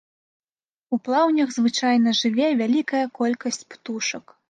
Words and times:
У 0.97 0.99
плаўнях 1.09 1.53
звычайна 1.59 2.17
жыве 2.23 2.51
вялікая 2.65 3.05
колькасць 3.23 3.67
птушак. 3.73 4.25